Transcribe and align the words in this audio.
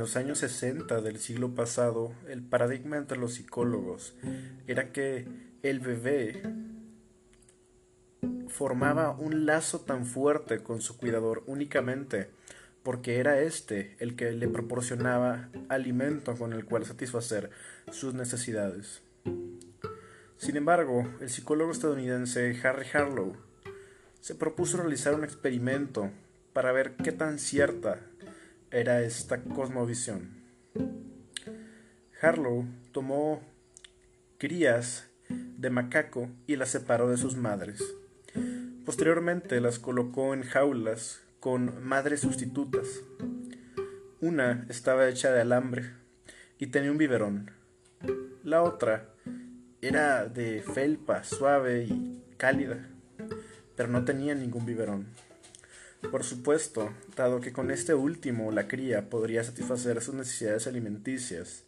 los 0.00 0.16
años 0.16 0.38
60 0.38 1.02
del 1.02 1.18
siglo 1.18 1.54
pasado, 1.54 2.14
el 2.26 2.42
paradigma 2.42 2.96
entre 2.96 3.18
los 3.18 3.34
psicólogos 3.34 4.14
era 4.66 4.92
que 4.92 5.28
el 5.62 5.78
bebé 5.78 6.42
formaba 8.48 9.10
un 9.10 9.44
lazo 9.44 9.82
tan 9.82 10.06
fuerte 10.06 10.62
con 10.62 10.80
su 10.80 10.96
cuidador 10.96 11.42
únicamente 11.46 12.30
porque 12.82 13.18
era 13.18 13.42
éste 13.42 13.94
el 13.98 14.16
que 14.16 14.32
le 14.32 14.48
proporcionaba 14.48 15.50
alimento 15.68 16.34
con 16.34 16.54
el 16.54 16.64
cual 16.64 16.86
satisfacer 16.86 17.50
sus 17.92 18.14
necesidades. 18.14 19.02
Sin 20.38 20.56
embargo, 20.56 21.06
el 21.20 21.28
psicólogo 21.28 21.72
estadounidense 21.72 22.58
Harry 22.64 22.86
Harlow 22.90 23.36
se 24.22 24.34
propuso 24.34 24.78
realizar 24.78 25.14
un 25.14 25.24
experimento 25.24 26.10
para 26.54 26.72
ver 26.72 26.96
qué 26.96 27.12
tan 27.12 27.38
cierta 27.38 28.00
era 28.70 29.02
esta 29.02 29.42
cosmovisión. 29.42 30.30
Harlow 32.22 32.66
tomó 32.92 33.42
crías 34.38 35.08
de 35.28 35.70
macaco 35.70 36.28
y 36.46 36.56
las 36.56 36.70
separó 36.70 37.08
de 37.08 37.16
sus 37.16 37.36
madres. 37.36 37.82
Posteriormente 38.84 39.60
las 39.60 39.78
colocó 39.78 40.34
en 40.34 40.42
jaulas 40.42 41.22
con 41.40 41.84
madres 41.84 42.20
sustitutas. 42.20 43.02
Una 44.20 44.66
estaba 44.68 45.08
hecha 45.08 45.32
de 45.32 45.40
alambre 45.40 45.90
y 46.58 46.68
tenía 46.68 46.92
un 46.92 46.98
biberón. 46.98 47.50
La 48.44 48.62
otra 48.62 49.10
era 49.82 50.26
de 50.26 50.62
felpa 50.62 51.24
suave 51.24 51.84
y 51.84 52.22
cálida, 52.36 52.88
pero 53.76 53.88
no 53.88 54.04
tenía 54.04 54.34
ningún 54.34 54.66
biberón. 54.66 55.06
Por 56.08 56.24
supuesto, 56.24 56.92
dado 57.16 57.40
que 57.40 57.52
con 57.52 57.70
este 57.70 57.94
último 57.94 58.50
la 58.52 58.68
cría 58.68 59.10
podría 59.10 59.44
satisfacer 59.44 60.00
sus 60.00 60.14
necesidades 60.14 60.66
alimenticias, 60.66 61.64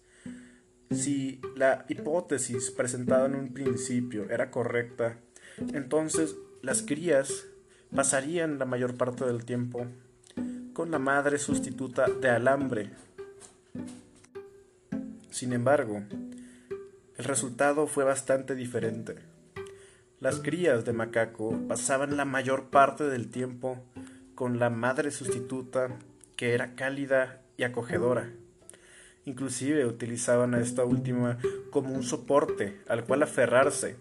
si 0.91 1.41
la 1.57 1.85
hipótesis 1.89 2.71
presentada 2.71 3.27
en 3.27 3.35
un 3.35 3.53
principio 3.53 4.29
era 4.31 4.51
correcta, 4.51 5.19
entonces 5.73 6.37
las 6.63 6.83
crías 6.83 7.47
pasarían 7.95 8.59
la 8.59 8.65
mayor 8.65 8.97
parte 8.97 9.25
del 9.25 9.45
tiempo 9.45 9.87
con 10.73 10.91
la 10.91 10.99
madre 10.99 11.39
sustituta 11.39 12.07
de 12.09 12.31
alambre. 12.31 12.91
Sin 15.31 15.53
embargo, 15.53 16.03
el 17.17 17.25
resultado 17.25 17.87
fue 17.87 18.05
bastante 18.05 18.55
diferente. 18.55 19.17
Las 20.21 20.41
crías 20.41 20.85
de 20.85 20.93
macaco 20.93 21.59
pasaban 21.69 22.17
la 22.17 22.25
mayor 22.25 22.71
parte 22.71 23.05
del 23.05 23.29
tiempo 23.29 23.83
con 24.35 24.59
la 24.59 24.71
madre 24.71 25.11
sustituta 25.11 25.97
que 26.37 26.55
era 26.55 26.75
cálida 26.75 27.43
y 27.57 27.65
acogedora. 27.65 28.31
Inclusive 29.25 29.87
utilizaban 29.87 30.55
a 30.55 30.61
esta 30.61 30.85
última 30.85 31.39
como 31.71 31.95
un 31.95 32.03
soporte 32.03 32.81
al 32.89 33.05
cual 33.05 33.23
aferrarse 33.23 33.97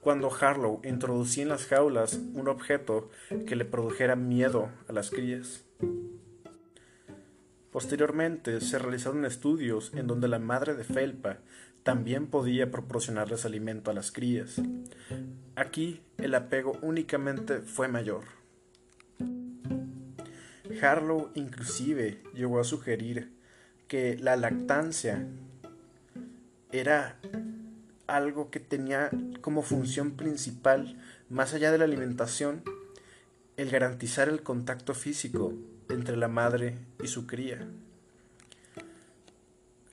cuando 0.00 0.32
Harlow 0.32 0.80
introducía 0.84 1.44
en 1.44 1.48
las 1.48 1.66
jaulas 1.66 2.20
un 2.34 2.48
objeto 2.48 3.10
que 3.46 3.56
le 3.56 3.64
produjera 3.64 4.16
miedo 4.16 4.68
a 4.88 4.92
las 4.92 5.10
crías. 5.10 5.64
Posteriormente 7.70 8.60
se 8.60 8.78
realizaron 8.78 9.24
estudios 9.24 9.92
en 9.94 10.06
donde 10.06 10.28
la 10.28 10.38
madre 10.38 10.74
de 10.74 10.84
felpa 10.84 11.38
también 11.84 12.26
podía 12.26 12.70
proporcionarles 12.70 13.44
alimento 13.44 13.90
a 13.90 13.94
las 13.94 14.12
crías. 14.12 14.60
Aquí 15.56 16.02
el 16.18 16.34
apego 16.34 16.78
únicamente 16.82 17.60
fue 17.60 17.88
mayor. 17.88 18.41
Harlow 20.80 21.30
inclusive 21.34 22.22
llegó 22.34 22.60
a 22.60 22.64
sugerir 22.64 23.32
que 23.88 24.16
la 24.18 24.36
lactancia 24.36 25.26
era 26.70 27.18
algo 28.06 28.50
que 28.50 28.60
tenía 28.60 29.10
como 29.40 29.62
función 29.62 30.12
principal, 30.12 30.98
más 31.28 31.54
allá 31.54 31.72
de 31.72 31.78
la 31.78 31.84
alimentación, 31.84 32.62
el 33.56 33.70
garantizar 33.70 34.28
el 34.28 34.42
contacto 34.42 34.94
físico 34.94 35.52
entre 35.88 36.16
la 36.16 36.28
madre 36.28 36.78
y 37.02 37.08
su 37.08 37.26
cría. 37.26 37.66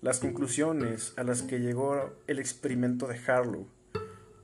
Las 0.01 0.19
conclusiones 0.19 1.13
a 1.17 1.23
las 1.23 1.41
que 1.41 1.59
llegó 1.59 2.13
el 2.27 2.39
experimento 2.39 3.07
de 3.07 3.19
Harlow 3.27 3.67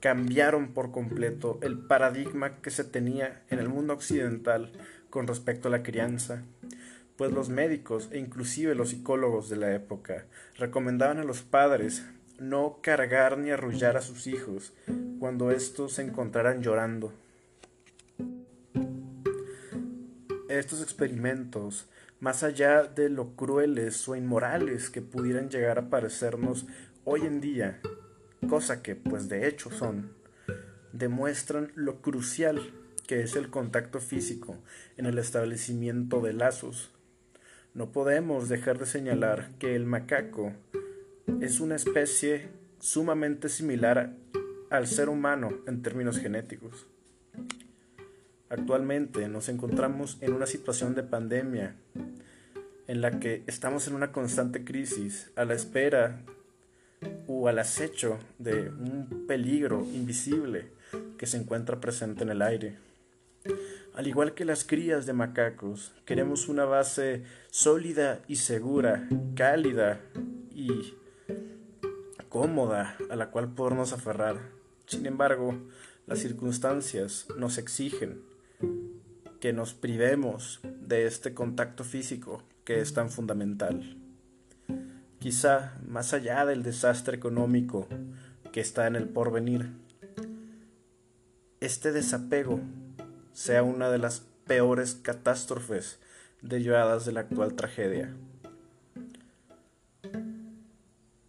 cambiaron 0.05 0.67
por 0.67 0.91
completo 0.91 1.57
el 1.63 1.79
paradigma 1.79 2.61
que 2.61 2.69
se 2.69 2.83
tenía 2.83 3.41
en 3.49 3.57
el 3.57 3.69
mundo 3.69 3.93
occidental 3.93 4.71
con 5.09 5.25
respecto 5.25 5.67
a 5.67 5.71
la 5.71 5.81
crianza, 5.81 6.43
pues 7.17 7.31
los 7.31 7.49
médicos 7.49 8.09
e 8.11 8.19
inclusive 8.19 8.75
los 8.75 8.89
psicólogos 8.89 9.49
de 9.49 9.55
la 9.55 9.73
época 9.73 10.27
recomendaban 10.59 11.17
a 11.17 11.23
los 11.23 11.41
padres 11.41 12.05
no 12.37 12.77
cargar 12.83 13.39
ni 13.39 13.49
arrullar 13.49 13.97
a 13.97 14.01
sus 14.01 14.27
hijos 14.27 14.73
cuando 15.17 15.49
estos 15.49 15.93
se 15.93 16.03
encontraran 16.03 16.61
llorando. 16.61 17.11
Estos 20.49 20.83
experimentos, 20.83 21.89
más 22.19 22.43
allá 22.43 22.83
de 22.83 23.09
lo 23.09 23.35
crueles 23.35 24.07
o 24.07 24.15
inmorales 24.15 24.91
que 24.91 25.01
pudieran 25.01 25.49
llegar 25.49 25.79
a 25.79 25.89
parecernos 25.89 26.67
hoy 27.05 27.21
en 27.21 27.41
día, 27.41 27.81
cosa 28.47 28.81
que 28.81 28.95
pues 28.95 29.29
de 29.29 29.47
hecho 29.47 29.69
son, 29.69 30.11
demuestran 30.93 31.71
lo 31.75 32.01
crucial 32.01 32.61
que 33.07 33.21
es 33.21 33.35
el 33.35 33.49
contacto 33.49 33.99
físico 33.99 34.57
en 34.97 35.05
el 35.05 35.17
establecimiento 35.17 36.21
de 36.21 36.33
lazos. 36.33 36.91
No 37.73 37.91
podemos 37.91 38.49
dejar 38.49 38.79
de 38.79 38.85
señalar 38.85 39.51
que 39.59 39.75
el 39.75 39.85
macaco 39.85 40.53
es 41.41 41.59
una 41.59 41.75
especie 41.75 42.49
sumamente 42.79 43.49
similar 43.49 44.15
al 44.69 44.87
ser 44.87 45.09
humano 45.09 45.49
en 45.67 45.81
términos 45.81 46.17
genéticos. 46.17 46.87
Actualmente 48.49 49.27
nos 49.27 49.49
encontramos 49.49 50.17
en 50.21 50.33
una 50.33 50.45
situación 50.45 50.95
de 50.95 51.03
pandemia 51.03 51.75
en 52.87 53.01
la 53.01 53.19
que 53.19 53.43
estamos 53.47 53.87
en 53.87 53.95
una 53.95 54.11
constante 54.11 54.63
crisis 54.63 55.31
a 55.35 55.45
la 55.45 55.55
espera 55.55 56.21
o 57.27 57.47
al 57.47 57.59
acecho 57.59 58.19
de 58.39 58.69
un 58.69 59.25
peligro 59.27 59.81
invisible 59.81 60.71
que 61.17 61.25
se 61.25 61.37
encuentra 61.37 61.79
presente 61.79 62.23
en 62.23 62.29
el 62.29 62.41
aire. 62.41 62.77
Al 63.93 64.07
igual 64.07 64.33
que 64.33 64.45
las 64.45 64.65
crías 64.65 65.05
de 65.05 65.13
macacos, 65.13 65.93
queremos 66.05 66.49
una 66.49 66.65
base 66.65 67.23
sólida 67.49 68.19
y 68.27 68.37
segura, 68.37 69.07
cálida 69.35 70.01
y 70.53 70.93
cómoda 72.29 72.97
a 73.09 73.15
la 73.15 73.31
cual 73.31 73.53
podernos 73.53 73.93
aferrar. 73.93 74.37
Sin 74.85 75.05
embargo, 75.05 75.55
las 76.07 76.19
circunstancias 76.19 77.27
nos 77.37 77.57
exigen 77.57 78.21
que 79.39 79.53
nos 79.53 79.73
privemos 79.73 80.59
de 80.81 81.05
este 81.05 81.33
contacto 81.33 81.83
físico 81.83 82.43
que 82.65 82.81
es 82.81 82.93
tan 82.93 83.09
fundamental. 83.09 84.04
Quizá 85.25 85.73
más 85.87 86.13
allá 86.13 86.45
del 86.45 86.61
desastre 86.61 87.17
económico 87.17 87.87
que 88.51 88.61
está 88.61 88.85
en 88.85 88.95
el 88.95 89.09
porvenir, 89.09 89.71
este 91.59 91.91
desapego 91.91 92.59
sea 93.33 93.63
una 93.63 93.89
de 93.89 93.97
las 93.97 94.19
peores 94.45 94.93
catástrofes 94.93 95.97
derivadas 96.43 97.07
de 97.07 97.13
la 97.13 97.21
actual 97.21 97.55
tragedia. 97.55 98.13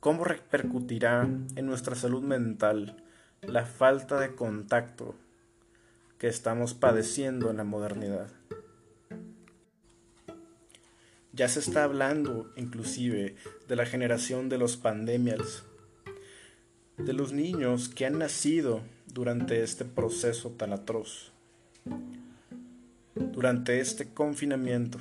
¿Cómo 0.00 0.24
repercutirá 0.24 1.22
en 1.22 1.64
nuestra 1.64 1.94
salud 1.94 2.22
mental 2.22 3.02
la 3.40 3.64
falta 3.64 4.20
de 4.20 4.34
contacto 4.34 5.14
que 6.18 6.28
estamos 6.28 6.74
padeciendo 6.74 7.50
en 7.50 7.56
la 7.56 7.64
modernidad? 7.64 8.28
Ya 11.36 11.50
se 11.50 11.60
está 11.60 11.84
hablando 11.84 12.50
inclusive 12.56 13.34
de 13.68 13.76
la 13.76 13.84
generación 13.84 14.48
de 14.48 14.56
los 14.56 14.78
pandemias, 14.78 15.64
de 16.96 17.12
los 17.12 17.34
niños 17.34 17.90
que 17.90 18.06
han 18.06 18.18
nacido 18.18 18.80
durante 19.12 19.62
este 19.62 19.84
proceso 19.84 20.52
tan 20.52 20.72
atroz, 20.72 21.32
durante 23.14 23.80
este 23.80 24.08
confinamiento 24.08 24.98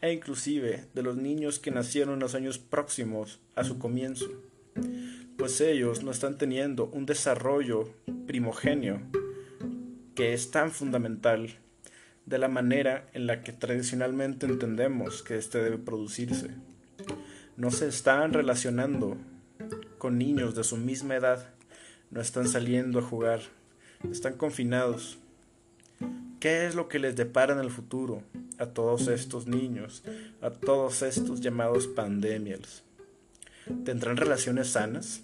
e 0.00 0.10
inclusive 0.14 0.86
de 0.94 1.02
los 1.02 1.18
niños 1.18 1.58
que 1.58 1.70
nacieron 1.70 2.14
en 2.14 2.20
los 2.20 2.34
años 2.34 2.58
próximos 2.58 3.38
a 3.56 3.64
su 3.64 3.78
comienzo, 3.78 4.30
pues 5.36 5.60
ellos 5.60 6.02
no 6.02 6.12
están 6.12 6.38
teniendo 6.38 6.86
un 6.86 7.04
desarrollo 7.04 7.90
primogenio 8.26 9.02
que 10.14 10.32
es 10.32 10.50
tan 10.50 10.70
fundamental 10.70 11.58
de 12.26 12.38
la 12.38 12.48
manera 12.48 13.08
en 13.14 13.26
la 13.26 13.42
que 13.42 13.52
tradicionalmente 13.52 14.46
entendemos 14.46 15.22
que 15.22 15.36
éste 15.38 15.62
debe 15.62 15.78
producirse. 15.78 16.50
No 17.56 17.70
se 17.70 17.88
están 17.88 18.32
relacionando 18.32 19.16
con 19.98 20.18
niños 20.18 20.54
de 20.54 20.64
su 20.64 20.76
misma 20.76 21.16
edad, 21.16 21.54
no 22.10 22.20
están 22.20 22.46
saliendo 22.46 22.98
a 22.98 23.02
jugar, 23.02 23.40
están 24.10 24.34
confinados. 24.34 25.18
¿Qué 26.40 26.66
es 26.66 26.74
lo 26.74 26.88
que 26.88 26.98
les 26.98 27.16
depara 27.16 27.54
en 27.54 27.60
el 27.60 27.70
futuro? 27.70 28.22
a 28.58 28.66
todos 28.66 29.08
estos 29.08 29.46
niños, 29.46 30.02
a 30.40 30.50
todos 30.50 31.02
estos 31.02 31.40
llamados 31.40 31.86
pandemias? 31.86 32.82
¿Tendrán 33.84 34.16
relaciones 34.16 34.68
sanas? 34.68 35.22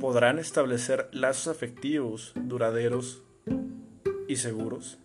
¿Podrán 0.00 0.38
establecer 0.38 1.08
lazos 1.12 1.48
afectivos 1.48 2.32
duraderos 2.34 3.22
y 4.28 4.36
seguros? 4.36 4.98